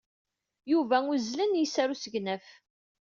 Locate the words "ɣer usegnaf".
1.79-2.45